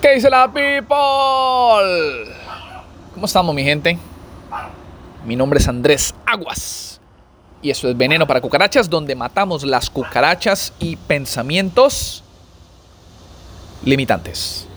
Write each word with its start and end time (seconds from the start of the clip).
¿Qué 0.00 0.14
dice 0.14 0.30
la 0.30 0.46
people? 0.46 0.86
¿Cómo 3.14 3.26
estamos, 3.26 3.52
mi 3.52 3.64
gente? 3.64 3.98
Mi 5.26 5.34
nombre 5.34 5.58
es 5.58 5.66
Andrés 5.66 6.14
Aguas. 6.24 7.00
Y 7.62 7.70
esto 7.70 7.88
es 7.88 7.96
Veneno 7.96 8.24
para 8.24 8.40
Cucarachas, 8.40 8.88
donde 8.88 9.16
matamos 9.16 9.64
las 9.64 9.90
cucarachas 9.90 10.72
y 10.78 10.94
pensamientos 10.94 12.22
limitantes. 13.84 14.68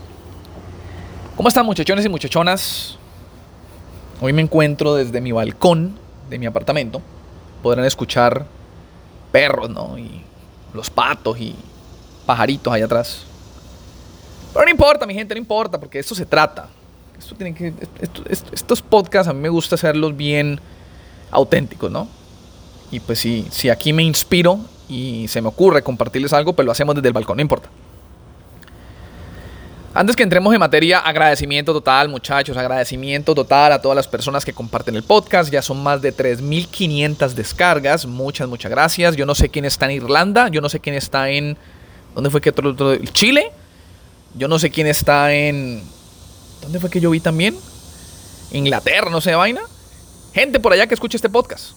¿Cómo 1.37 1.49
están, 1.49 1.67
muchachones 1.67 2.03
y 2.03 2.09
muchachonas? 2.09 2.97
Hoy 4.21 4.33
me 4.33 4.41
encuentro 4.41 4.95
desde 4.95 5.21
mi 5.21 5.31
balcón 5.31 5.99
de 6.31 6.39
mi 6.39 6.47
apartamento. 6.47 6.99
Podrán 7.61 7.85
escuchar 7.85 8.47
perros, 9.31 9.69
¿no? 9.69 9.99
Y 9.99 10.23
los 10.73 10.89
patos 10.89 11.39
y 11.39 11.55
pajaritos 12.25 12.73
allá 12.73 12.85
atrás. 12.85 13.27
Pero 14.53 14.65
no 14.65 14.71
importa, 14.71 15.05
mi 15.05 15.13
gente, 15.13 15.33
no 15.33 15.39
importa, 15.39 15.79
porque 15.79 15.99
esto 15.99 16.13
se 16.15 16.25
trata. 16.25 16.67
Esto 17.17 17.35
tiene 17.35 17.53
que, 17.53 17.73
estos 18.51 18.81
podcasts 18.81 19.29
a 19.29 19.33
mí 19.33 19.39
me 19.39 19.49
gusta 19.49 19.75
hacerlos 19.75 20.15
bien 20.15 20.59
auténticos, 21.29 21.91
¿no? 21.91 22.07
Y 22.91 22.99
pues 22.99 23.19
si, 23.19 23.47
si 23.51 23.69
aquí 23.69 23.93
me 23.93 24.03
inspiro 24.03 24.59
y 24.89 25.27
se 25.27 25.41
me 25.41 25.47
ocurre 25.47 25.81
compartirles 25.81 26.33
algo, 26.33 26.53
pues 26.53 26.65
lo 26.65 26.71
hacemos 26.71 26.95
desde 26.95 27.07
el 27.07 27.13
balcón, 27.13 27.37
no 27.37 27.41
importa. 27.41 27.69
Antes 29.93 30.15
que 30.15 30.23
entremos 30.23 30.53
en 30.53 30.59
materia, 30.61 30.99
agradecimiento 30.99 31.73
total, 31.73 32.07
muchachos, 32.07 32.55
agradecimiento 32.55 33.35
total 33.35 33.73
a 33.73 33.81
todas 33.81 33.95
las 33.95 34.07
personas 34.07 34.45
que 34.45 34.53
comparten 34.53 34.95
el 34.95 35.03
podcast. 35.03 35.51
Ya 35.51 35.61
son 35.61 35.83
más 35.83 36.01
de 36.01 36.15
3.500 36.15 37.33
descargas. 37.33 38.05
Muchas, 38.05 38.47
muchas 38.47 38.71
gracias. 38.71 39.17
Yo 39.17 39.25
no 39.25 39.35
sé 39.35 39.49
quién 39.49 39.65
está 39.65 39.87
en 39.87 39.91
Irlanda, 39.91 40.47
yo 40.47 40.61
no 40.61 40.69
sé 40.69 40.79
quién 40.79 40.95
está 40.95 41.29
en... 41.29 41.57
¿Dónde 42.15 42.29
fue 42.29 42.39
que 42.39 42.51
otro, 42.51 42.69
otro 42.69 42.95
Chile? 43.11 43.51
Yo 44.35 44.47
no 44.47 44.59
sé 44.59 44.69
quién 44.69 44.87
está 44.87 45.33
en... 45.33 45.83
¿Dónde 46.61 46.79
fue 46.79 46.89
que 46.89 46.99
yo 46.99 47.09
vi 47.09 47.19
también? 47.19 47.57
Inglaterra, 48.51 49.09
no 49.09 49.21
sé, 49.21 49.35
vaina. 49.35 49.61
Gente 50.33 50.59
por 50.59 50.73
allá 50.73 50.87
que 50.87 50.93
escucha 50.93 51.17
este 51.17 51.29
podcast. 51.29 51.71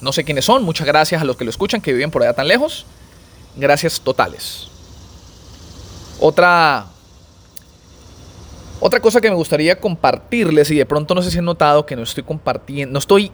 No 0.00 0.12
sé 0.12 0.24
quiénes 0.24 0.44
son. 0.44 0.62
Muchas 0.62 0.86
gracias 0.86 1.20
a 1.20 1.24
los 1.24 1.36
que 1.36 1.44
lo 1.44 1.50
escuchan, 1.50 1.80
que 1.80 1.92
viven 1.92 2.10
por 2.10 2.22
allá 2.22 2.32
tan 2.32 2.48
lejos. 2.48 2.86
Gracias 3.56 4.00
totales. 4.00 4.68
Otra... 6.20 6.86
Otra 8.80 9.00
cosa 9.00 9.20
que 9.20 9.30
me 9.30 9.36
gustaría 9.36 9.80
compartirles, 9.80 10.70
y 10.70 10.76
de 10.76 10.84
pronto 10.84 11.14
no 11.14 11.22
sé 11.22 11.30
si 11.30 11.38
han 11.38 11.44
notado 11.46 11.86
que 11.86 11.96
no 11.96 12.02
estoy 12.02 12.22
compartiendo, 12.22 12.92
no 12.92 12.98
estoy, 12.98 13.32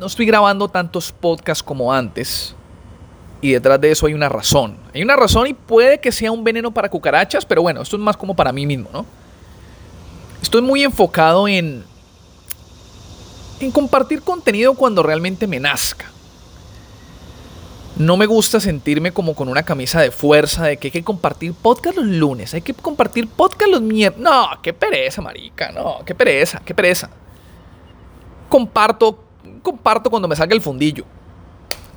no 0.00 0.06
estoy 0.06 0.26
grabando 0.26 0.68
tantos 0.68 1.12
podcasts 1.12 1.62
como 1.62 1.92
antes. 1.92 2.56
Y 3.40 3.52
detrás 3.52 3.80
de 3.80 3.90
eso 3.90 4.06
hay 4.06 4.14
una 4.14 4.28
razón. 4.28 4.76
Hay 4.92 5.02
una 5.02 5.16
razón 5.16 5.46
y 5.46 5.54
puede 5.54 6.00
que 6.00 6.10
sea 6.10 6.32
un 6.32 6.42
veneno 6.42 6.72
para 6.72 6.88
cucarachas, 6.88 7.44
pero 7.44 7.62
bueno, 7.62 7.82
esto 7.82 7.96
es 7.96 8.02
más 8.02 8.16
como 8.16 8.34
para 8.34 8.52
mí 8.52 8.66
mismo, 8.66 8.90
¿no? 8.92 9.06
Estoy 10.42 10.62
muy 10.62 10.82
enfocado 10.82 11.46
en, 11.46 11.84
en 13.60 13.70
compartir 13.70 14.22
contenido 14.22 14.74
cuando 14.74 15.02
realmente 15.02 15.46
me 15.46 15.60
nazca. 15.60 16.06
No 17.96 18.16
me 18.16 18.26
gusta 18.26 18.60
sentirme 18.60 19.10
como 19.12 19.34
con 19.34 19.48
una 19.48 19.64
camisa 19.64 20.00
de 20.00 20.12
fuerza 20.12 20.66
de 20.66 20.76
que 20.76 20.88
hay 20.88 20.92
que 20.92 21.02
compartir 21.02 21.52
podcast 21.52 21.96
los 21.96 22.06
lunes, 22.06 22.54
hay 22.54 22.62
que 22.62 22.72
compartir 22.72 23.26
podcast 23.28 23.70
los 23.72 23.80
miércoles. 23.80 24.24
No, 24.24 24.48
qué 24.62 24.72
pereza, 24.72 25.20
marica, 25.20 25.72
no, 25.72 26.04
qué 26.04 26.14
pereza, 26.14 26.60
qué 26.64 26.74
pereza. 26.74 27.10
Comparto, 28.48 29.24
comparto 29.62 30.10
cuando 30.10 30.28
me 30.28 30.36
salga 30.36 30.54
el 30.54 30.60
fundillo. 30.60 31.04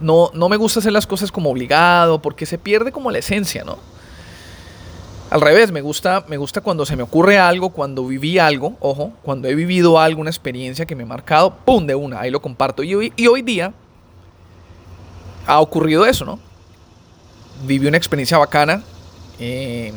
No, 0.01 0.31
no 0.33 0.49
me 0.49 0.57
gusta 0.57 0.79
hacer 0.79 0.91
las 0.91 1.07
cosas 1.07 1.31
como 1.31 1.49
obligado, 1.49 2.21
porque 2.21 2.45
se 2.45 2.57
pierde 2.57 2.91
como 2.91 3.11
la 3.11 3.19
esencia, 3.19 3.63
¿no? 3.63 3.77
Al 5.31 5.39
revés, 5.39 5.71
me 5.71 5.79
gusta, 5.79 6.25
me 6.27 6.35
gusta 6.35 6.59
cuando 6.59 6.85
se 6.85 6.97
me 6.97 7.03
ocurre 7.03 7.39
algo, 7.39 7.69
cuando 7.69 8.05
viví 8.05 8.37
algo, 8.37 8.75
ojo, 8.81 9.13
cuando 9.21 9.47
he 9.47 9.55
vivido 9.55 9.97
algo, 9.97 10.19
una 10.19 10.29
experiencia 10.29 10.85
que 10.85 10.93
me 10.93 11.03
ha 11.03 11.05
marcado, 11.05 11.55
¡pum! 11.63 11.85
de 11.85 11.95
una, 11.95 12.19
ahí 12.19 12.29
lo 12.29 12.41
comparto. 12.41 12.83
Y 12.83 12.93
hoy, 12.95 13.41
día 13.41 13.71
ha 15.47 15.61
ocurrido 15.61 16.05
eso, 16.05 16.25
¿no? 16.25 16.37
Viví 17.65 17.87
una 17.87 17.95
experiencia 17.95 18.37
bacana 18.37 18.83
eh, 19.39 19.93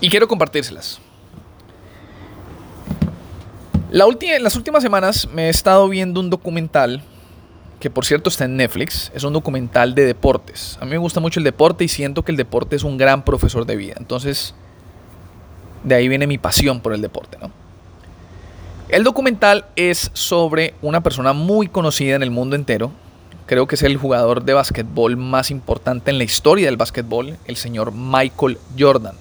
y 0.00 0.08
quiero 0.08 0.28
compartírselas. 0.28 1.00
La 3.90 4.06
las 4.38 4.54
últimas 4.54 4.84
semanas 4.84 5.28
me 5.32 5.46
he 5.46 5.48
estado 5.48 5.88
viendo 5.88 6.20
un 6.20 6.30
documental 6.30 7.02
que 7.80 7.90
por 7.90 8.04
cierto 8.04 8.30
está 8.30 8.44
en 8.44 8.56
Netflix, 8.56 9.12
es 9.14 9.24
un 9.24 9.32
documental 9.32 9.94
de 9.94 10.06
deportes. 10.06 10.78
A 10.80 10.84
mí 10.84 10.92
me 10.92 10.98
gusta 10.98 11.20
mucho 11.20 11.40
el 11.40 11.44
deporte 11.44 11.84
y 11.84 11.88
siento 11.88 12.24
que 12.24 12.32
el 12.32 12.36
deporte 12.36 12.76
es 12.76 12.84
un 12.84 12.96
gran 12.96 13.24
profesor 13.24 13.66
de 13.66 13.76
vida. 13.76 13.94
Entonces, 13.98 14.54
de 15.84 15.94
ahí 15.94 16.08
viene 16.08 16.26
mi 16.26 16.38
pasión 16.38 16.80
por 16.80 16.94
el 16.94 17.02
deporte. 17.02 17.36
¿no? 17.40 17.50
El 18.88 19.04
documental 19.04 19.66
es 19.76 20.10
sobre 20.14 20.74
una 20.80 21.02
persona 21.02 21.32
muy 21.32 21.68
conocida 21.68 22.16
en 22.16 22.22
el 22.22 22.30
mundo 22.30 22.56
entero. 22.56 22.92
Creo 23.46 23.66
que 23.66 23.74
es 23.74 23.82
el 23.82 23.96
jugador 23.96 24.44
de 24.44 24.54
básquetbol 24.54 25.16
más 25.16 25.50
importante 25.50 26.10
en 26.10 26.18
la 26.18 26.24
historia 26.24 26.66
del 26.66 26.76
básquetbol, 26.76 27.36
el 27.44 27.56
señor 27.56 27.92
Michael 27.92 28.58
Jordan. 28.78 29.16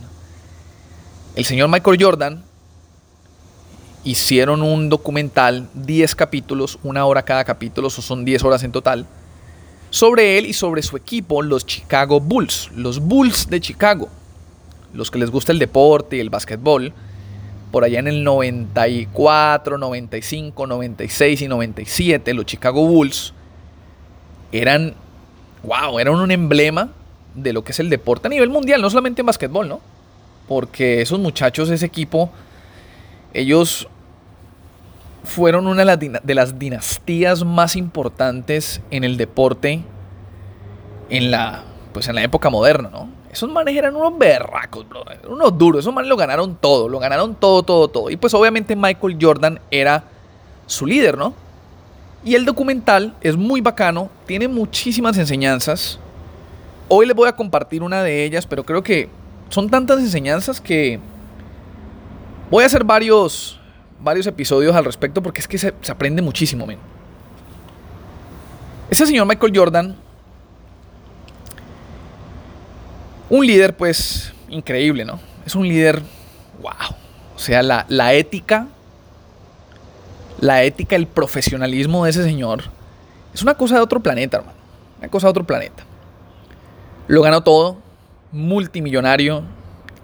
El 1.35 1.43
señor 1.43 1.69
Michael 1.69 2.01
Jordan 2.01 2.44
hicieron 4.05 4.61
un 4.61 4.87
documental, 4.87 5.67
10 5.73 6.15
capítulos, 6.15 6.79
una 6.83 7.05
hora 7.05 7.23
cada 7.23 7.43
capítulo, 7.43 7.87
o 7.87 7.89
son 7.89 8.23
10 8.23 8.43
horas 8.43 8.63
en 8.63 8.71
total, 8.71 9.05
sobre 9.89 10.37
él 10.37 10.45
y 10.45 10.53
sobre 10.53 10.83
su 10.83 10.95
equipo, 10.95 11.41
los 11.41 11.65
Chicago 11.65 12.19
Bulls, 12.19 12.69
los 12.75 12.99
Bulls 12.99 13.49
de 13.49 13.59
Chicago, 13.59 14.07
los 14.93 15.09
que 15.09 15.17
les 15.17 15.31
gusta 15.31 15.51
el 15.51 15.59
deporte 15.59 16.17
y 16.17 16.19
el 16.19 16.29
básquetbol, 16.29 16.93
por 17.71 17.83
allá 17.83 17.99
en 17.99 18.07
el 18.07 18.23
94, 18.23 19.77
95, 19.77 20.67
96 20.67 21.41
y 21.41 21.47
97, 21.47 22.33
los 22.35 22.45
Chicago 22.45 22.85
Bulls 22.85 23.33
eran, 24.51 24.93
wow, 25.63 25.99
eran 25.99 26.15
un 26.15 26.29
emblema 26.29 26.89
de 27.33 27.53
lo 27.53 27.63
que 27.63 27.71
es 27.71 27.79
el 27.79 27.89
deporte 27.89 28.27
a 28.27 28.29
nivel 28.29 28.49
mundial, 28.49 28.81
no 28.81 28.89
solamente 28.89 29.21
en 29.21 29.25
básquetbol, 29.25 29.67
¿no? 29.67 29.81
Porque 30.47 31.01
esos 31.01 31.19
muchachos, 31.19 31.69
ese 31.71 31.87
equipo, 31.87 32.29
ellos 33.33 33.89
fueron 35.25 35.67
una 35.67 35.83
de 35.85 36.35
las 36.35 36.59
dinastías 36.59 37.43
más 37.43 37.75
importantes 37.75 38.81
en 38.91 39.03
el 39.03 39.17
deporte 39.17 39.83
en 41.09 41.31
la, 41.31 41.63
pues 41.93 42.07
en 42.07 42.15
la 42.15 42.23
época 42.23 42.49
moderna, 42.49 42.89
¿no? 42.89 43.09
Esos 43.31 43.51
manes 43.51 43.75
eran 43.75 43.95
unos 43.95 44.17
berracos, 44.17 44.87
bro, 44.87 45.03
unos 45.27 45.57
duros. 45.57 45.81
Esos 45.81 45.93
manes 45.93 46.07
lo 46.07 46.15
ganaron 46.15 46.55
todo, 46.55 46.87
lo 46.87 46.99
ganaron 46.99 47.35
todo, 47.35 47.63
todo, 47.63 47.89
todo. 47.89 48.09
Y 48.09 48.15
pues 48.15 48.33
obviamente 48.33 48.77
Michael 48.77 49.17
Jordan 49.19 49.59
era 49.69 50.05
su 50.67 50.85
líder, 50.85 51.17
¿no? 51.17 51.33
Y 52.23 52.35
el 52.35 52.45
documental 52.45 53.13
es 53.21 53.35
muy 53.35 53.59
bacano, 53.59 54.09
tiene 54.25 54.47
muchísimas 54.47 55.17
enseñanzas. 55.17 55.99
Hoy 56.87 57.05
les 57.05 57.15
voy 57.15 57.27
a 57.27 57.35
compartir 57.35 57.83
una 57.83 58.03
de 58.03 58.23
ellas, 58.23 58.47
pero 58.47 58.63
creo 58.63 58.81
que 58.81 59.09
son 59.49 59.69
tantas 59.69 59.99
enseñanzas 59.99 60.61
que 60.61 60.99
voy 62.49 62.63
a 62.63 62.67
hacer 62.67 62.83
varios, 62.83 63.59
varios 64.05 64.27
episodios 64.27 64.75
al 64.75 64.85
respecto 64.85 65.21
porque 65.21 65.41
es 65.41 65.47
que 65.47 65.57
se, 65.57 65.73
aprende 65.89 66.21
muchísimo. 66.21 66.65
Ese 68.89 69.05
señor 69.05 69.27
Michael 69.27 69.51
Jordan, 69.53 69.95
un 73.29 73.45
líder 73.45 73.75
pues 73.75 74.31
increíble, 74.47 75.03
¿no? 75.03 75.19
Es 75.45 75.55
un 75.55 75.67
líder, 75.67 76.01
wow. 76.61 76.95
O 77.35 77.39
sea, 77.39 77.63
la, 77.63 77.85
la 77.89 78.13
ética, 78.13 78.67
la 80.39 80.63
ética, 80.63 80.95
el 80.95 81.07
profesionalismo 81.07 82.05
de 82.05 82.11
ese 82.11 82.23
señor 82.23 82.63
es 83.33 83.41
una 83.41 83.55
cosa 83.55 83.75
de 83.75 83.81
otro 83.81 83.99
planeta, 83.99 84.37
hermano. 84.37 84.57
Una 84.99 85.09
cosa 85.09 85.27
de 85.27 85.31
otro 85.31 85.45
planeta. 85.45 85.83
Lo 87.07 87.23
ganó 87.23 87.41
todo, 87.41 87.77
multimillonario, 88.31 89.43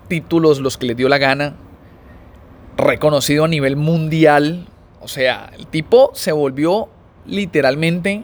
títulos 0.07 0.59
los 0.59 0.77
que 0.77 0.87
le 0.87 0.95
dio 0.95 1.07
la 1.07 1.19
gana, 1.19 1.53
reconocido 2.81 3.45
a 3.45 3.47
nivel 3.47 3.75
mundial. 3.75 4.67
O 5.01 5.07
sea, 5.07 5.51
el 5.57 5.67
tipo 5.67 6.11
se 6.13 6.31
volvió 6.31 6.89
literalmente 7.25 8.23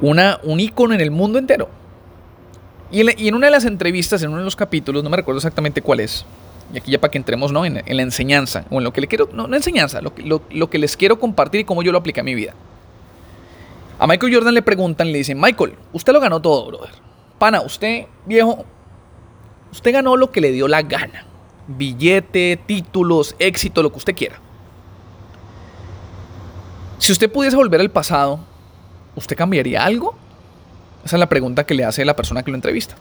una, 0.00 0.40
un 0.42 0.60
ícono 0.60 0.94
en 0.94 1.00
el 1.00 1.10
mundo 1.10 1.38
entero. 1.38 1.68
Y 2.90 3.28
en, 3.28 3.34
una 3.34 3.46
de 3.46 3.52
las 3.52 3.64
entrevistas, 3.66 4.22
en 4.22 4.30
uno 4.30 4.38
de 4.38 4.44
los 4.44 4.56
capítulos, 4.56 5.04
no 5.04 5.10
me 5.10 5.16
recuerdo 5.16 5.38
exactamente 5.38 5.80
cuál 5.80 6.00
es, 6.00 6.24
y 6.74 6.78
aquí 6.78 6.90
ya 6.90 7.00
para 7.00 7.12
que 7.12 7.18
entremos 7.18 7.52
¿no? 7.52 7.64
en, 7.64 7.74
la 7.74 8.02
enseñanza, 8.02 8.64
o 8.68 8.78
en 8.78 8.84
lo 8.84 8.92
que 8.92 9.00
le 9.00 9.06
quiero, 9.06 9.28
no, 9.32 9.46
no 9.46 9.54
enseñanza, 9.54 10.00
lo, 10.00 10.12
que 10.70 10.78
les 10.78 10.96
quiero 10.96 11.20
compartir 11.20 11.60
y 11.60 11.64
cómo 11.64 11.84
yo 11.84 11.92
lo 11.92 11.98
apliqué 11.98 12.18
a 12.18 12.24
mi 12.24 12.34
vida. 12.34 12.52
A 13.96 14.08
Michael 14.08 14.34
Jordan 14.34 14.54
le 14.54 14.62
preguntan, 14.62 15.12
le 15.12 15.18
dicen, 15.18 15.40
Michael, 15.40 15.74
usted 15.92 16.12
lo 16.12 16.18
ganó 16.18 16.40
todo, 16.40 16.66
brother. 16.66 16.90
Pana, 17.38 17.60
usted, 17.60 18.06
viejo, 18.26 18.64
usted 19.70 19.92
ganó 19.92 20.16
lo 20.16 20.32
que 20.32 20.40
le 20.40 20.50
dio 20.50 20.66
la 20.66 20.82
gana 20.82 21.29
billete, 21.76 22.60
títulos, 22.66 23.34
éxito, 23.38 23.82
lo 23.82 23.90
que 23.90 23.98
usted 23.98 24.14
quiera. 24.14 24.36
Si 26.98 27.12
usted 27.12 27.30
pudiese 27.30 27.56
volver 27.56 27.80
al 27.80 27.90
pasado, 27.90 28.40
¿usted 29.14 29.36
cambiaría 29.36 29.84
algo? 29.84 30.14
Esa 31.04 31.16
es 31.16 31.20
la 31.20 31.28
pregunta 31.28 31.64
que 31.64 31.74
le 31.74 31.84
hace 31.84 32.04
la 32.04 32.16
persona 32.16 32.42
que 32.42 32.50
lo 32.50 32.56
entrevista. 32.56 32.96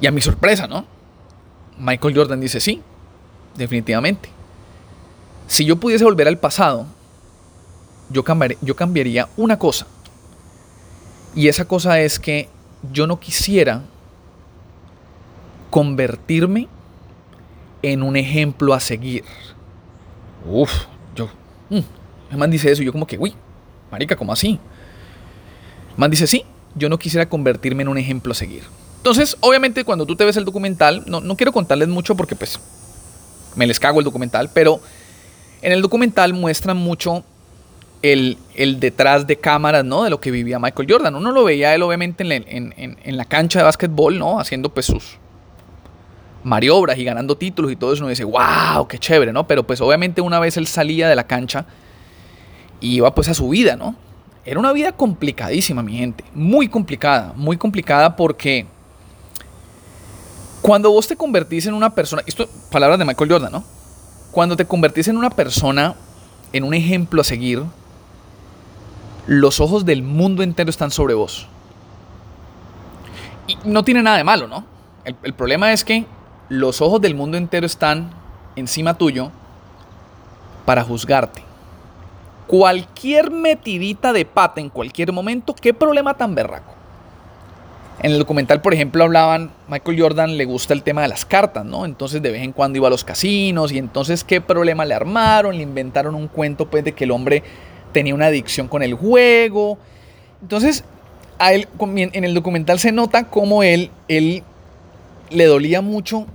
Y 0.00 0.06
a 0.06 0.10
mi 0.10 0.20
sorpresa, 0.20 0.66
¿no? 0.66 0.86
Michael 1.78 2.16
Jordan 2.16 2.40
dice 2.40 2.60
sí, 2.60 2.82
definitivamente. 3.56 4.30
Si 5.46 5.64
yo 5.64 5.76
pudiese 5.76 6.04
volver 6.04 6.28
al 6.28 6.38
pasado, 6.38 6.86
yo, 8.10 8.24
yo 8.62 8.76
cambiaría 8.76 9.28
una 9.36 9.58
cosa. 9.58 9.86
Y 11.34 11.48
esa 11.48 11.66
cosa 11.66 12.00
es 12.00 12.18
que 12.18 12.48
yo 12.92 13.06
no 13.06 13.20
quisiera 13.20 13.82
convertirme 15.70 16.68
en 17.82 18.02
un 18.02 18.16
ejemplo 18.16 18.74
a 18.74 18.80
seguir. 18.80 19.24
Uf, 20.48 20.72
yo. 21.14 21.28
el 21.70 21.82
mm, 21.82 22.38
man 22.38 22.50
dice 22.50 22.70
eso 22.70 22.82
y 22.82 22.86
yo 22.86 22.92
como 22.92 23.06
que, 23.06 23.18
uy, 23.18 23.34
marica, 23.90 24.16
¿cómo 24.16 24.32
así? 24.32 24.58
El 25.92 25.98
man 25.98 26.10
dice, 26.10 26.26
sí, 26.26 26.44
yo 26.74 26.88
no 26.88 26.98
quisiera 26.98 27.28
convertirme 27.28 27.82
en 27.82 27.88
un 27.88 27.98
ejemplo 27.98 28.32
a 28.32 28.34
seguir. 28.34 28.62
Entonces, 28.98 29.36
obviamente, 29.40 29.84
cuando 29.84 30.06
tú 30.06 30.16
te 30.16 30.24
ves 30.24 30.36
el 30.36 30.44
documental, 30.44 31.04
no, 31.06 31.20
no 31.20 31.36
quiero 31.36 31.52
contarles 31.52 31.88
mucho 31.88 32.16
porque 32.16 32.34
pues 32.34 32.58
me 33.54 33.66
les 33.66 33.78
cago 33.78 34.00
el 34.00 34.04
documental, 34.04 34.50
pero 34.52 34.80
en 35.62 35.72
el 35.72 35.82
documental 35.82 36.32
muestran 36.32 36.76
mucho 36.76 37.24
el, 38.02 38.36
detrás 38.78 39.26
de 39.26 39.36
cámaras, 39.36 39.84
¿no? 39.84 40.04
De 40.04 40.10
lo 40.10 40.20
que 40.20 40.30
vivía 40.30 40.58
Michael 40.58 40.88
Jordan. 40.90 41.14
Uno 41.14 41.32
lo 41.32 41.44
veía 41.44 41.74
él, 41.74 41.82
obviamente, 41.82 42.24
en, 42.24 43.16
la 43.16 43.24
cancha 43.24 43.60
de 43.60 43.64
básquetbol, 43.64 44.18
¿no? 44.18 44.38
Haciendo 44.38 44.72
pues 44.72 44.86
sus 44.86 45.18
maniobras 46.46 46.96
y 46.96 47.04
ganando 47.04 47.36
títulos 47.36 47.72
y 47.72 47.76
todo 47.76 47.92
eso. 47.92 48.04
Uno 48.04 48.10
dice, 48.10 48.24
wow, 48.24 48.86
qué 48.88 48.98
chévere, 48.98 49.32
¿no? 49.32 49.46
Pero 49.46 49.66
pues 49.66 49.80
obviamente 49.80 50.20
una 50.20 50.38
vez 50.38 50.56
él 50.56 50.66
salía 50.66 51.08
de 51.08 51.16
la 51.16 51.26
cancha 51.26 51.66
y 52.80 52.96
iba 52.96 53.14
pues 53.14 53.28
a 53.28 53.34
su 53.34 53.48
vida, 53.48 53.76
¿no? 53.76 53.96
Era 54.44 54.60
una 54.60 54.72
vida 54.72 54.92
complicadísima, 54.92 55.82
mi 55.82 55.96
gente. 55.96 56.24
Muy 56.34 56.68
complicada, 56.68 57.32
muy 57.34 57.56
complicada 57.56 58.14
porque 58.14 58.66
cuando 60.62 60.90
vos 60.90 61.08
te 61.08 61.16
convertís 61.16 61.66
en 61.66 61.74
una 61.74 61.94
persona, 61.94 62.22
esto 62.26 62.48
palabras 62.70 62.98
de 62.98 63.04
Michael 63.04 63.30
Jordan, 63.30 63.52
¿no? 63.52 63.64
Cuando 64.30 64.56
te 64.56 64.64
convertís 64.64 65.08
en 65.08 65.16
una 65.16 65.30
persona, 65.30 65.96
en 66.52 66.62
un 66.62 66.74
ejemplo 66.74 67.22
a 67.22 67.24
seguir, 67.24 67.64
los 69.26 69.60
ojos 69.60 69.84
del 69.84 70.02
mundo 70.02 70.44
entero 70.44 70.70
están 70.70 70.92
sobre 70.92 71.14
vos. 71.14 71.48
Y 73.48 73.58
no 73.64 73.82
tiene 73.84 74.02
nada 74.02 74.16
de 74.16 74.24
malo, 74.24 74.46
¿no? 74.46 74.76
El, 75.04 75.34
problema 75.34 75.72
es 75.72 75.84
que 75.84 76.04
los 76.48 76.80
ojos 76.80 77.00
del 77.00 77.14
mundo 77.14 77.36
entero 77.36 77.66
están 77.66 78.10
encima 78.54 78.94
tuyo 78.94 79.30
para 80.64 80.82
juzgarte. 80.82 81.42
Cualquier 82.46 83.30
metidita 83.30 84.12
de 84.12 84.24
pata 84.24 84.60
en 84.60 84.68
cualquier 84.68 85.12
momento, 85.12 85.54
qué 85.54 85.74
problema 85.74 86.16
tan 86.16 86.34
berraco. 86.34 86.74
En 88.02 88.12
el 88.12 88.18
documental, 88.18 88.60
por 88.60 88.74
ejemplo, 88.74 89.02
hablaban, 89.02 89.50
Michael 89.68 90.00
Jordan 90.00 90.36
le 90.36 90.44
gusta 90.44 90.74
el 90.74 90.82
tema 90.82 91.02
de 91.02 91.08
las 91.08 91.24
cartas, 91.24 91.64
¿no? 91.64 91.84
Entonces 91.86 92.20
de 92.22 92.30
vez 92.30 92.42
en 92.42 92.52
cuando 92.52 92.76
iba 92.76 92.88
a 92.88 92.90
los 92.90 93.04
casinos 93.04 93.72
y 93.72 93.78
entonces 93.78 94.22
qué 94.22 94.40
problema 94.40 94.84
le 94.84 94.94
armaron, 94.94 95.56
le 95.56 95.62
inventaron 95.62 96.14
un 96.14 96.28
cuento 96.28 96.68
pues 96.70 96.84
de 96.84 96.92
que 96.92 97.04
el 97.04 97.10
hombre 97.10 97.42
tenía 97.92 98.14
una 98.14 98.26
adicción 98.26 98.68
con 98.68 98.82
el 98.82 98.94
juego. 98.94 99.78
Entonces, 100.42 100.84
a 101.38 101.52
él, 101.54 101.66
en 101.96 102.24
el 102.24 102.34
documental 102.34 102.78
se 102.78 102.92
nota 102.92 103.24
cómo 103.24 103.62
él, 103.62 103.90
él 104.08 104.42
le 105.30 105.46
dolía 105.46 105.80
mucho 105.80 106.26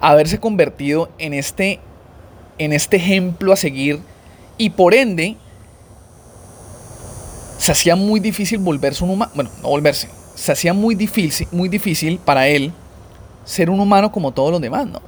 haberse 0.00 0.38
convertido 0.38 1.10
en 1.18 1.34
este, 1.34 1.80
en 2.58 2.72
este 2.72 2.96
ejemplo 2.96 3.52
a 3.52 3.56
seguir 3.56 4.00
y 4.56 4.70
por 4.70 4.94
ende 4.94 5.36
se 7.58 7.72
hacía 7.72 7.96
muy 7.96 8.20
difícil 8.20 8.58
volverse 8.58 9.04
un 9.04 9.10
humano, 9.10 9.32
bueno, 9.34 9.50
no 9.62 9.68
volverse, 9.68 10.08
se 10.34 10.52
hacía 10.52 10.72
muy 10.72 10.94
difícil, 10.94 11.46
muy 11.52 11.68
difícil 11.68 12.18
para 12.18 12.48
él 12.48 12.72
ser 13.44 13.68
un 13.68 13.80
humano 13.80 14.10
como 14.12 14.32
todos 14.32 14.50
los 14.50 14.60
demás, 14.60 14.86
¿no? 14.86 15.00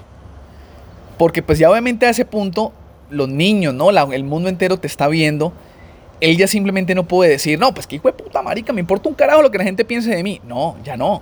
Porque 1.17 1.43
pues 1.43 1.59
ya 1.59 1.71
obviamente 1.71 2.07
a 2.07 2.11
ese 2.11 2.25
punto 2.25 2.73
los 3.09 3.29
niños, 3.29 3.75
¿no? 3.75 3.91
el 3.91 4.25
mundo 4.25 4.49
entero 4.49 4.79
te 4.79 4.87
está 4.87 5.09
viendo. 5.09 5.53
Él 6.21 6.37
ya 6.37 6.47
simplemente 6.47 6.95
no 6.95 7.05
puede 7.05 7.31
decir, 7.31 7.59
no, 7.59 7.75
pues 7.75 7.87
que 7.87 7.97
hijo 7.97 8.09
de 8.09 8.15
puta 8.15 8.43
marica, 8.43 8.73
me 8.73 8.81
importa 8.81 9.09
un 9.09 9.15
carajo 9.15 9.43
lo 9.43 9.51
que 9.51 9.59
la 9.59 9.65
gente 9.65 9.85
piense 9.85 10.15
de 10.15 10.23
mí. 10.23 10.41
No, 10.47 10.77
ya 10.85 10.97
no. 10.97 11.21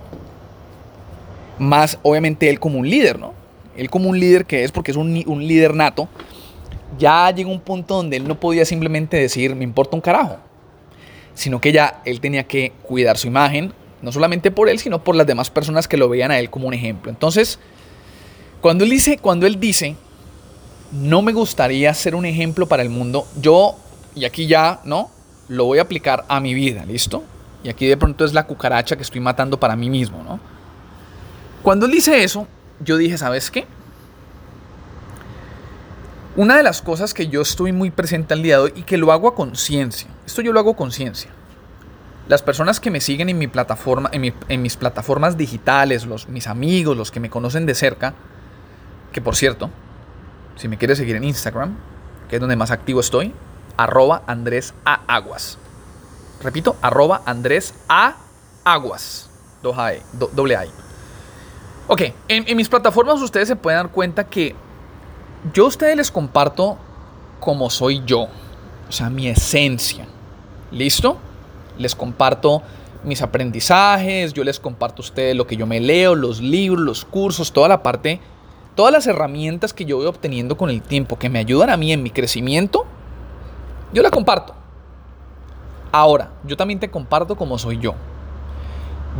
Más 1.59 1.99
obviamente 2.03 2.49
él 2.49 2.59
como 2.59 2.79
un 2.79 2.89
líder, 2.89 3.19
¿no? 3.19 3.40
Él 3.75 3.89
como 3.89 4.09
un 4.09 4.19
líder 4.19 4.45
que 4.45 4.63
es 4.63 4.71
porque 4.71 4.91
es 4.91 4.97
un, 4.97 5.23
un 5.25 5.47
líder 5.47 5.73
nato, 5.73 6.07
ya 6.97 7.31
llega 7.31 7.49
un 7.49 7.61
punto 7.61 7.95
donde 7.95 8.17
él 8.17 8.27
no 8.27 8.39
podía 8.39 8.65
simplemente 8.65 9.17
decir, 9.17 9.55
me 9.55 9.63
importa 9.63 9.95
un 9.95 10.01
carajo. 10.01 10.37
Sino 11.33 11.61
que 11.61 11.71
ya 11.71 12.01
él 12.05 12.19
tenía 12.19 12.43
que 12.43 12.73
cuidar 12.83 13.17
su 13.17 13.27
imagen, 13.27 13.73
no 14.01 14.11
solamente 14.11 14.51
por 14.51 14.69
él, 14.69 14.79
sino 14.79 15.03
por 15.03 15.15
las 15.15 15.27
demás 15.27 15.49
personas 15.49 15.87
que 15.87 15.97
lo 15.97 16.09
veían 16.09 16.31
a 16.31 16.39
él 16.39 16.49
como 16.49 16.67
un 16.67 16.73
ejemplo. 16.73 17.09
Entonces, 17.09 17.59
cuando 18.59 18.83
él 18.83 18.89
dice, 18.89 19.17
cuando 19.17 19.47
él 19.47 19.59
dice 19.59 19.95
no 20.91 21.21
me 21.21 21.31
gustaría 21.31 21.93
ser 21.93 22.15
un 22.15 22.25
ejemplo 22.25 22.67
para 22.67 22.83
el 22.83 22.89
mundo. 22.89 23.25
Yo, 23.39 23.75
y 24.15 24.25
aquí 24.25 24.47
ya, 24.47 24.81
¿no? 24.83 25.09
Lo 25.47 25.65
voy 25.65 25.79
a 25.79 25.83
aplicar 25.83 26.25
a 26.27 26.39
mi 26.39 26.53
vida, 26.53 26.85
¿listo? 26.85 27.23
Y 27.63 27.69
aquí 27.69 27.87
de 27.87 27.97
pronto 27.97 28.25
es 28.25 28.33
la 28.33 28.45
cucaracha 28.45 28.95
que 28.95 29.03
estoy 29.03 29.21
matando 29.21 29.59
para 29.59 29.75
mí 29.75 29.89
mismo, 29.89 30.23
¿no? 30.23 30.39
Cuando 31.61 31.85
él 31.85 31.91
dice 31.91 32.23
eso, 32.23 32.47
yo 32.83 32.97
dije, 32.97 33.17
¿sabes 33.17 33.51
qué? 33.51 33.65
Una 36.35 36.55
de 36.55 36.63
las 36.63 36.81
cosas 36.81 37.13
que 37.13 37.27
yo 37.27 37.41
estoy 37.41 37.71
muy 37.71 37.91
presente 37.91 38.33
al 38.33 38.41
día 38.41 38.57
de 38.57 38.63
hoy 38.63 38.73
y 38.75 38.83
que 38.83 38.97
lo 38.97 39.11
hago 39.11 39.27
a 39.27 39.35
conciencia, 39.35 40.09
esto 40.25 40.41
yo 40.41 40.53
lo 40.53 40.59
hago 40.59 40.71
a 40.71 40.75
conciencia. 40.75 41.29
Las 42.27 42.41
personas 42.41 42.79
que 42.79 42.89
me 42.89 43.01
siguen 43.01 43.27
en 43.27 43.37
mi 43.37 43.47
plataforma, 43.47 44.09
en, 44.13 44.61
mis 44.61 44.77
plataformas 44.77 45.35
digitales, 45.35 46.05
los, 46.05 46.29
mis 46.29 46.47
amigos, 46.47 46.95
los 46.95 47.11
que 47.11 47.19
me 47.19 47.29
conocen 47.29 47.65
de 47.65 47.75
cerca, 47.75 48.13
que 49.11 49.21
por 49.21 49.35
cierto, 49.35 49.69
si 50.55 50.69
me 50.69 50.77
quieres 50.77 50.97
seguir 50.97 51.17
en 51.17 51.25
Instagram, 51.25 51.75
que 52.29 52.37
es 52.37 52.39
donde 52.39 52.55
más 52.55 52.71
activo 52.71 53.01
estoy, 53.01 53.33
arroba 53.75 54.23
Andrés 54.27 54.73
A. 54.85 55.01
Aguas. 55.07 55.57
Repito, 56.41 56.77
arroba 56.81 57.21
Andrés 57.25 57.73
A. 57.89 58.15
Aguas. 58.63 59.29
E, 59.63 60.01
doble 60.33 60.55
A. 60.55 60.63
Ok, 61.93 62.03
en, 62.29 62.55
mis 62.55 62.69
plataformas 62.69 63.21
ustedes 63.21 63.49
se 63.49 63.57
pueden 63.57 63.79
dar 63.79 63.91
cuenta 63.91 64.23
que 64.23 64.55
yo 65.53 65.65
a 65.65 65.67
ustedes 65.67 65.97
les 65.97 66.09
comparto 66.09 66.77
como 67.41 67.69
soy 67.69 68.01
yo. 68.05 68.27
O 68.87 68.91
sea, 68.91 69.09
mi 69.09 69.27
esencia. 69.27 70.07
¿Listo? 70.71 71.17
Les 71.77 71.93
comparto 71.93 72.61
mis 73.03 73.21
aprendizajes, 73.21 74.31
yo 74.31 74.45
les 74.45 74.57
comparto 74.57 75.01
a 75.01 75.05
ustedes 75.05 75.35
lo 75.35 75.45
que 75.45 75.57
yo 75.57 75.67
me 75.67 75.81
leo, 75.81 76.15
los 76.15 76.39
libros, 76.39 76.79
los 76.79 77.03
cursos, 77.03 77.51
toda 77.51 77.67
la 77.67 77.83
parte 77.83 78.21
todas 78.75 78.91
las 78.91 79.07
herramientas 79.07 79.73
que 79.73 79.85
yo 79.85 79.97
voy 79.97 80.05
obteniendo 80.05 80.57
con 80.57 80.69
el 80.69 80.81
tiempo 80.81 81.19
que 81.19 81.29
me 81.29 81.39
ayudan 81.39 81.69
a 81.69 81.77
mí 81.77 81.91
en 81.91 82.03
mi 82.03 82.09
crecimiento, 82.09 82.85
yo 83.93 84.01
la 84.01 84.09
comparto. 84.09 84.55
Ahora, 85.91 86.31
yo 86.45 86.55
también 86.55 86.79
te 86.79 86.89
comparto 86.89 87.35
como 87.35 87.57
soy 87.57 87.77
yo. 87.79 87.95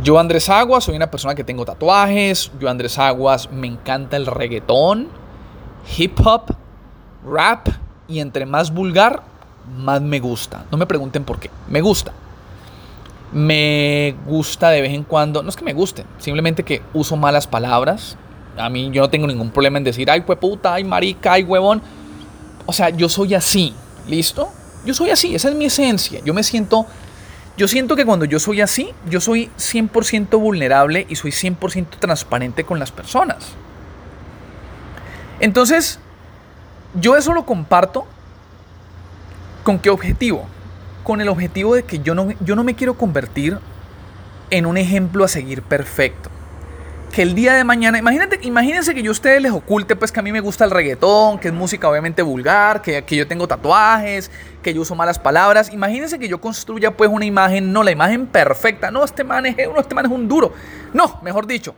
Yo 0.00 0.18
Andrés 0.18 0.48
Aguas 0.48 0.84
soy 0.84 0.96
una 0.96 1.10
persona 1.10 1.34
que 1.34 1.44
tengo 1.44 1.64
tatuajes, 1.64 2.50
yo 2.58 2.68
Andrés 2.68 2.98
Aguas 2.98 3.50
me 3.50 3.66
encanta 3.66 4.16
el 4.16 4.26
reggaetón, 4.26 5.08
hip 5.96 6.18
hop, 6.24 6.54
rap 7.24 7.68
y 8.08 8.20
entre 8.20 8.46
más 8.46 8.72
vulgar, 8.72 9.22
más 9.76 10.00
me 10.00 10.18
gusta. 10.18 10.64
No 10.70 10.78
me 10.78 10.86
pregunten 10.86 11.24
por 11.24 11.38
qué, 11.38 11.50
me 11.68 11.80
gusta. 11.82 12.12
Me 13.32 14.14
gusta 14.26 14.70
de 14.70 14.80
vez 14.80 14.92
en 14.92 15.04
cuando, 15.04 15.42
no 15.42 15.48
es 15.48 15.56
que 15.56 15.64
me 15.64 15.72
guste, 15.72 16.04
simplemente 16.18 16.64
que 16.64 16.82
uso 16.94 17.16
malas 17.16 17.46
palabras, 17.46 18.16
a 18.56 18.68
mí 18.68 18.90
yo 18.92 19.02
no 19.02 19.10
tengo 19.10 19.26
ningún 19.26 19.50
problema 19.50 19.78
en 19.78 19.84
decir, 19.84 20.10
ay, 20.10 20.22
puta, 20.22 20.74
ay, 20.74 20.84
marica, 20.84 21.32
ay, 21.32 21.44
huevón. 21.44 21.80
O 22.66 22.72
sea, 22.72 22.90
yo 22.90 23.08
soy 23.08 23.34
así, 23.34 23.74
¿listo? 24.08 24.50
Yo 24.84 24.94
soy 24.94 25.10
así, 25.10 25.34
esa 25.34 25.48
es 25.48 25.54
mi 25.54 25.66
esencia. 25.66 26.20
Yo 26.24 26.34
me 26.34 26.42
siento, 26.42 26.86
yo 27.56 27.68
siento 27.68 27.96
que 27.96 28.04
cuando 28.04 28.24
yo 28.24 28.38
soy 28.38 28.60
así, 28.60 28.92
yo 29.08 29.20
soy 29.20 29.50
100% 29.58 30.38
vulnerable 30.38 31.06
y 31.08 31.16
soy 31.16 31.30
100% 31.32 31.98
transparente 31.98 32.64
con 32.64 32.78
las 32.78 32.90
personas. 32.90 33.52
Entonces, 35.40 35.98
yo 36.94 37.16
eso 37.16 37.32
lo 37.32 37.44
comparto 37.44 38.06
con 39.64 39.78
qué 39.78 39.90
objetivo? 39.90 40.46
Con 41.04 41.20
el 41.20 41.28
objetivo 41.28 41.74
de 41.74 41.84
que 41.84 41.98
yo 41.98 42.14
no, 42.14 42.28
yo 42.40 42.56
no 42.56 42.64
me 42.64 42.74
quiero 42.74 42.94
convertir 42.94 43.58
en 44.50 44.66
un 44.66 44.76
ejemplo 44.76 45.24
a 45.24 45.28
seguir 45.28 45.62
perfecto 45.62 46.30
que 47.12 47.20
el 47.20 47.34
día 47.34 47.52
de 47.52 47.62
mañana, 47.62 47.98
imagínate, 47.98 48.38
imagínense 48.42 48.94
que 48.94 49.02
yo 49.02 49.10
a 49.10 49.12
ustedes 49.12 49.42
les 49.42 49.52
oculte 49.52 49.96
pues 49.96 50.10
que 50.10 50.20
a 50.20 50.22
mí 50.22 50.32
me 50.32 50.40
gusta 50.40 50.64
el 50.64 50.70
reggaetón, 50.70 51.38
que 51.38 51.48
es 51.48 51.54
música 51.54 51.86
obviamente 51.86 52.22
vulgar, 52.22 52.80
que, 52.80 53.04
que 53.04 53.16
yo 53.16 53.28
tengo 53.28 53.46
tatuajes, 53.46 54.30
que 54.62 54.72
yo 54.72 54.80
uso 54.80 54.94
malas 54.94 55.18
palabras. 55.18 55.70
Imagínense 55.72 56.18
que 56.18 56.26
yo 56.26 56.40
construya 56.40 56.96
pues 56.96 57.10
una 57.12 57.26
imagen, 57.26 57.70
no 57.70 57.82
la 57.82 57.90
imagen 57.90 58.26
perfecta, 58.26 58.90
no, 58.90 59.04
este 59.04 59.24
man 59.24 59.44
es, 59.44 59.56
no, 59.68 59.78
este 59.78 59.94
man 59.94 60.06
es 60.06 60.10
un 60.10 60.26
duro. 60.26 60.54
No, 60.94 61.20
mejor 61.22 61.46
dicho. 61.46 61.74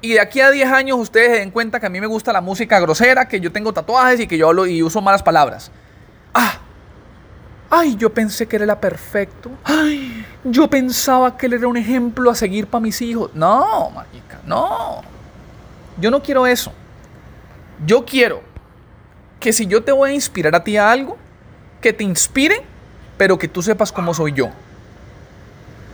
Y 0.00 0.12
de 0.12 0.20
aquí 0.20 0.40
a 0.40 0.52
10 0.52 0.70
años 0.70 0.96
ustedes 0.96 1.32
se 1.32 1.38
den 1.40 1.50
cuenta 1.50 1.80
que 1.80 1.86
a 1.86 1.90
mí 1.90 2.00
me 2.00 2.06
gusta 2.06 2.32
la 2.32 2.40
música 2.40 2.78
grosera, 2.78 3.26
que 3.26 3.40
yo 3.40 3.50
tengo 3.50 3.72
tatuajes 3.72 4.20
y 4.20 4.28
que 4.28 4.38
yo 4.38 4.48
hablo 4.48 4.64
y 4.64 4.84
uso 4.84 5.02
malas 5.02 5.24
palabras. 5.24 5.72
Ah, 6.32 6.60
Ay, 7.70 7.96
yo 7.96 8.12
pensé 8.12 8.46
que 8.46 8.56
él 8.56 8.62
era 8.62 8.80
perfecto. 8.80 9.50
Ay, 9.64 10.24
yo 10.44 10.68
pensaba 10.68 11.36
que 11.36 11.46
él 11.46 11.54
era 11.54 11.68
un 11.68 11.76
ejemplo 11.76 12.30
a 12.30 12.34
seguir 12.34 12.66
para 12.66 12.80
mis 12.80 13.00
hijos. 13.02 13.30
No, 13.34 13.90
marica, 13.90 14.40
no. 14.46 15.02
Yo 16.00 16.10
no 16.10 16.22
quiero 16.22 16.46
eso. 16.46 16.72
Yo 17.84 18.04
quiero 18.04 18.40
que 19.38 19.52
si 19.52 19.66
yo 19.66 19.82
te 19.82 19.92
voy 19.92 20.10
a 20.10 20.14
inspirar 20.14 20.54
a 20.54 20.64
ti 20.64 20.76
a 20.76 20.90
algo, 20.90 21.16
que 21.80 21.92
te 21.92 22.04
inspire, 22.04 22.64
pero 23.16 23.38
que 23.38 23.48
tú 23.48 23.62
sepas 23.62 23.92
cómo 23.92 24.14
soy 24.14 24.32
yo. 24.32 24.48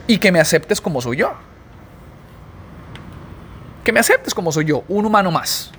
Y 0.07 0.17
que 0.17 0.31
me 0.31 0.39
aceptes 0.39 0.79
como 0.79 1.01
soy 1.01 1.17
yo. 1.17 1.33
Que 3.83 3.91
me 3.91 3.99
aceptes 3.99 4.33
como 4.33 4.51
soy 4.51 4.65
yo, 4.65 4.83
un 4.87 5.05
humano 5.05 5.29
más. 5.29 5.71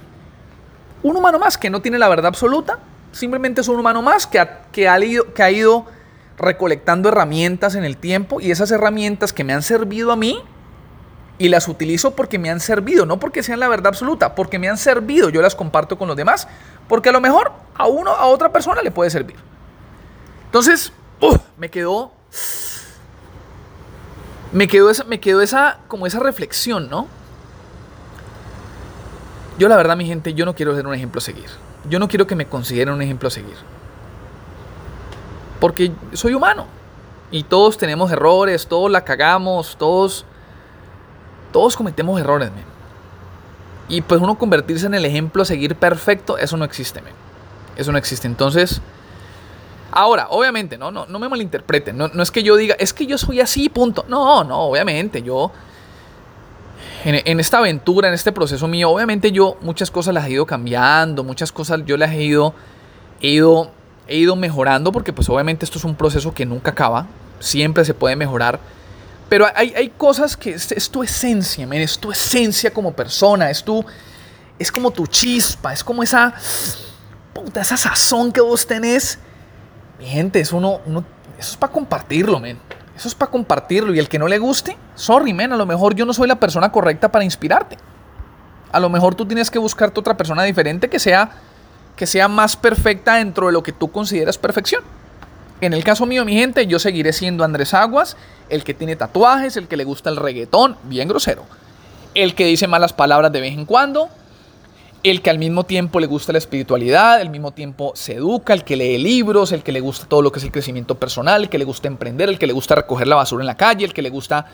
Un 1.03 1.17
humano 1.17 1.39
más 1.39 1.57
que 1.57 1.71
no 1.71 1.81
tiene 1.81 1.99
la 1.99 2.09
verdad 2.09 2.27
absoluta, 2.27 2.79
simplemente 3.17 3.63
es 3.63 3.69
un 3.69 3.81
humano 3.81 4.03
más 4.03 4.27
que 4.27 4.39
ha, 4.39 4.63
que 4.71 4.89
ha, 4.89 5.03
ido, 5.03 5.33
que 5.33 5.43
ha 5.43 5.51
ido 5.51 5.87
recolectando 6.37 7.09
herramientas 7.09 7.75
en 7.75 7.85
el 7.85 7.97
tiempo 7.97 8.41
y 8.41 8.51
esas 8.51 8.71
herramientas 8.71 9.33
que 9.33 9.43
me 9.43 9.55
han 9.55 9.63
servido 9.63 10.13
a 10.13 10.17
mí 10.17 10.43
y 11.39 11.49
las 11.49 11.67
utilizo 11.67 12.15
porque 12.15 12.39
me 12.39 12.51
han 12.51 12.61
servido, 12.61 13.07
no 13.07 13.19
porque 13.19 13.43
sean 13.43 13.61
la 13.61 13.69
verdad 13.69 13.89
absoluta, 13.89 14.35
porque 14.35 14.59
me 14.59 14.69
han 14.69 14.77
servido, 14.77 15.31
yo 15.31 15.41
las 15.41 15.55
comparto 15.55 15.97
con 15.97 16.09
los 16.09 16.17
demás, 16.17 16.47
porque 16.89 17.09
a 17.09 17.13
lo 17.13 17.21
mejor 17.21 17.53
a 17.75 17.87
uno, 17.87 18.11
a 18.11 18.27
otra 18.27 18.53
persona 18.53 18.83
le 18.83 18.91
puede 18.91 19.11
servir. 19.11 19.37
Entonces, 20.45 20.93
me 21.57 21.71
quedó, 21.71 22.13
me 24.53 24.69
quedó 24.69 24.91
esa, 24.91 25.05
me 25.05 25.21
quedó 25.21 25.41
esa, 25.41 25.79
como 25.89 26.07
esa 26.07 26.21
reflexión, 26.21 26.89
¿no? 26.91 27.07
Yo 29.59 29.69
la 29.69 29.77
verdad, 29.77 29.97
mi 29.97 30.07
gente, 30.07 30.35
yo 30.35 30.45
no 30.45 30.55
quiero 30.55 30.77
ser 30.77 30.87
un 30.87 30.95
ejemplo 30.95 31.19
a 31.19 31.23
seguir. 31.23 31.49
Yo 31.89 31.99
no 31.99 32.09
quiero 32.09 32.27
que 32.27 32.35
me 32.35 32.47
consideren 32.47 32.95
un 32.95 33.03
ejemplo 33.03 33.29
a 33.29 33.31
seguir. 33.31 33.57
Porque 35.61 35.93
soy 36.13 36.35
humano. 36.35 36.67
Y 37.31 37.43
todos 37.43 37.77
tenemos 37.77 38.13
errores, 38.13 38.67
todos 38.67 38.91
la 38.91 39.05
cagamos, 39.05 39.77
todos 39.77 40.25
todos 41.57 41.75
cometemos 41.75 42.21
errores, 42.21 42.51
men. 42.53 42.65
Y 43.89 44.03
pues 44.03 44.21
uno 44.21 44.37
convertirse 44.37 44.85
en 44.85 44.93
el 44.93 45.07
ejemplo 45.07 45.43
a 45.43 45.47
seguir 45.47 45.75
perfecto, 45.77 46.37
eso 46.37 46.57
no 46.59 46.67
existe, 46.67 47.01
men. 47.01 47.15
Eso 47.77 47.93
no 47.93 47.99
existe. 47.99 48.27
Entonces, 48.27 48.83
ahora, 49.91 50.27
obviamente, 50.29 50.77
no, 50.77 50.91
no, 50.91 51.07
no 51.07 51.19
me 51.19 51.29
malinterpreten. 51.29 51.97
No, 51.97 52.09
no 52.09 52.23
es 52.23 52.31
que 52.31 52.43
yo 52.43 52.57
diga, 52.57 52.77
es 52.79 52.93
que 52.93 53.07
yo 53.07 53.17
soy 53.17 53.41
así, 53.41 53.71
punto. 53.71 54.05
No, 54.09 54.45
no, 54.45 54.61
obviamente, 54.61 55.23
yo... 55.23 55.51
En, 57.09 57.39
esta 57.39 57.59
aventura, 57.59 58.09
en 58.09 58.15
este 58.15 58.33
proceso 58.33 58.67
mío, 58.67 58.91
obviamente 58.91 59.31
yo 59.31 59.57
muchas 59.61 59.93
cosas 59.93 60.13
las 60.13 60.27
he 60.27 60.33
ido 60.33 60.45
cambiando, 60.45 61.23
muchas 61.23 61.53
cosas 61.53 61.83
yo 61.87 61.97
las 61.97 62.11
he 62.11 62.25
ido, 62.25 62.53
he 63.21 63.29
ido, 63.29 63.71
he 64.09 64.17
ido 64.17 64.35
mejorando, 64.35 64.91
porque 64.91 65.13
pues 65.13 65.29
obviamente 65.29 65.65
esto 65.65 65.79
es 65.79 65.85
un 65.85 65.95
proceso 65.95 66.35
que 66.35 66.45
nunca 66.45 66.73
acaba, 66.73 67.07
siempre 67.39 67.85
se 67.85 67.95
puede 67.95 68.17
mejorar. 68.17 68.59
Pero 69.29 69.47
hay, 69.55 69.93
cosas 69.97 70.37
que 70.37 70.51
es, 70.51 70.91
tu 70.91 71.05
esencia, 71.05 71.65
man, 71.65 71.79
es 71.79 71.97
tu 71.97 72.11
esencia 72.11 72.73
como 72.73 72.93
persona, 72.93 73.51
es 73.51 73.63
tu, 73.63 73.85
es 74.59 74.73
como 74.73 74.91
tu 74.91 75.07
chispa, 75.07 75.73
es 75.73 75.85
como 75.85 76.03
esa, 76.03 76.35
puta, 77.33 77.61
esa 77.61 77.77
sazón 77.77 78.33
que 78.33 78.41
vos 78.41 78.67
tenés. 78.67 79.21
Mi 80.01 80.07
gente, 80.07 80.41
eso, 80.41 80.57
uno, 80.57 80.81
eso 81.39 81.53
es 81.53 81.57
para 81.57 81.73
compartirlo, 81.73 82.41
men. 82.41 82.59
Eso 82.97 83.09
es 83.09 83.15
para 83.15 83.31
compartirlo. 83.31 83.95
Y 83.95 83.99
el 83.99 84.09
que 84.09 84.19
no 84.19 84.27
le 84.27 84.39
guste, 84.39 84.77
sorry, 84.95 85.33
men, 85.33 85.53
a 85.53 85.57
lo 85.57 85.67
mejor 85.67 85.95
yo 85.95 86.07
no 86.07 86.15
soy 86.15 86.27
la 86.27 86.41
persona 86.41 86.73
correcta 86.73 87.13
para 87.13 87.25
inspirarte. 87.25 87.77
A 88.73 88.81
lo 88.81 88.89
mejor 88.89 89.15
tú 89.15 89.27
tienes 89.27 89.51
que 89.51 89.59
buscarte 89.59 90.01
otra 90.01 90.17
persona 90.17 90.43
diferente 90.43 90.89
que 90.89 90.99
sea, 90.99 91.31
que 91.95 92.07
sea 92.07 92.29
más 92.29 92.57
perfecta 92.57 93.15
dentro 93.17 93.47
de 93.47 93.53
lo 93.53 93.63
que 93.63 93.73
tú 93.73 93.93
consideras 93.93 94.39
perfección. 94.39 94.83
En 95.61 95.73
el 95.73 95.85
caso 95.85 96.05
mío, 96.05 96.25
mi 96.25 96.35
gente, 96.35 96.67
yo 96.67 96.79
seguiré 96.79 97.13
siendo 97.13 97.45
Andrés 97.45 97.73
Aguas, 97.73 98.17
el 98.49 98.65
que 98.65 98.75
tiene 98.75 98.97
tatuajes, 98.97 99.57
el 99.57 99.69
que 99.69 99.77
le 99.77 99.85
gusta 99.85 100.11
el 100.11 100.17
reggaetón, 100.17 100.77
bien 100.85 101.09
grosero, 101.09 101.45
el 102.15 102.35
que 102.35 102.45
dice 102.45 102.67
malas 102.67 102.93
palabras 102.93 103.33
de 103.33 103.41
vez 103.41 103.55
en 103.55 103.65
cuando, 103.65 104.11
el 105.11 105.23
que 105.23 105.31
al 105.31 105.39
mismo 105.39 105.65
tiempo 105.65 106.01
le 106.01 106.07
gusta 106.07 106.33
la 106.33 106.39
espiritualidad, 106.39 107.21
al 107.21 107.31
mismo 107.31 107.53
tiempo 107.53 107.93
se 107.95 108.15
educa, 108.15 108.53
el 108.55 108.65
que 108.65 108.77
lee 108.77 108.99
libros, 108.99 109.53
el 109.53 109.63
que 109.63 109.73
le 109.73 109.81
gusta 109.81 110.07
todo 110.07 110.23
lo 110.23 110.33
que 110.33 110.39
es 110.39 110.45
el 110.45 110.53
crecimiento 110.53 110.97
personal, 110.97 111.43
el 111.43 111.49
que 111.49 111.59
le 111.59 111.65
gusta 111.65 111.89
emprender, 111.89 112.29
el 112.29 112.39
que 112.39 112.47
le 112.47 112.53
gusta 112.53 112.75
recoger 112.75 113.07
la 113.07 113.17
basura 113.17 113.43
en 113.43 113.47
la 113.47 113.57
calle, 113.57 113.85
el 113.85 113.93
que 113.93 114.03
le 114.03 114.11
gusta 114.11 114.47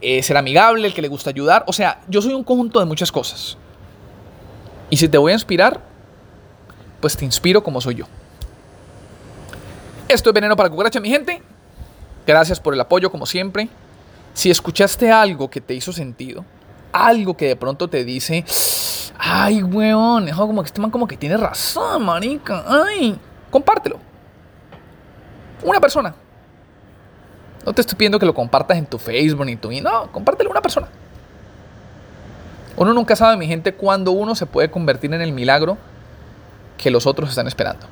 eh, 0.00 0.22
ser 0.22 0.36
amigable, 0.36 0.86
el 0.86 0.94
que 0.94 1.02
le 1.02 1.08
gusta 1.08 1.30
ayudar. 1.30 1.64
O 1.66 1.72
sea, 1.72 2.02
yo 2.08 2.20
soy 2.20 2.34
un 2.34 2.44
conjunto 2.44 2.80
de 2.80 2.86
muchas 2.86 3.10
cosas. 3.10 3.56
Y 4.90 4.96
si 4.96 5.08
te 5.08 5.16
voy 5.16 5.32
a 5.32 5.34
inspirar, 5.34 5.80
pues 7.00 7.16
te 7.16 7.24
inspiro 7.24 7.62
como 7.62 7.80
soy 7.80 7.94
yo. 7.96 8.06
Esto 10.08 10.30
es 10.30 10.34
Veneno 10.34 10.56
para 10.56 10.68
Cucaracha, 10.68 11.00
mi 11.00 11.08
gente. 11.08 11.42
Gracias 12.26 12.60
por 12.60 12.74
el 12.74 12.80
apoyo, 12.80 13.10
como 13.10 13.26
siempre. 13.26 13.68
Si 14.34 14.50
escuchaste 14.50 15.10
algo 15.10 15.48
que 15.48 15.60
te 15.60 15.74
hizo 15.74 15.92
sentido, 15.92 16.44
algo 16.92 17.36
que 17.36 17.48
de 17.48 17.56
pronto 17.56 17.88
te 17.88 18.04
dice, 18.04 18.44
ay, 19.24 19.62
weón, 19.62 20.28
eso 20.28 20.46
como 20.46 20.62
que 20.62 20.66
este 20.66 20.80
man 20.80 20.90
como 20.90 21.06
que 21.06 21.16
tiene 21.16 21.36
razón, 21.36 22.04
marica, 22.04 22.62
ay, 22.66 23.18
compártelo. 23.50 23.98
Una 25.62 25.80
persona. 25.80 26.14
No 27.64 27.72
te 27.72 27.80
estoy 27.80 27.96
pidiendo 27.96 28.18
que 28.18 28.26
lo 28.26 28.34
compartas 28.34 28.76
en 28.76 28.84
tu 28.84 28.98
Facebook 28.98 29.46
ni 29.46 29.56
tu... 29.56 29.70
No, 29.80 30.12
compártelo 30.12 30.50
a 30.50 30.52
una 30.52 30.60
persona. 30.60 30.88
Uno 32.76 32.92
nunca 32.92 33.16
sabe, 33.16 33.38
mi 33.38 33.46
gente, 33.46 33.72
cuándo 33.72 34.10
uno 34.12 34.34
se 34.34 34.44
puede 34.44 34.70
convertir 34.70 35.14
en 35.14 35.22
el 35.22 35.32
milagro 35.32 35.78
que 36.76 36.90
los 36.90 37.06
otros 37.06 37.30
están 37.30 37.46
esperando. 37.46 37.86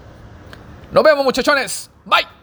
Nos 0.90 1.02
vemos, 1.02 1.24
muchachones. 1.24 1.90
Bye. 2.04 2.41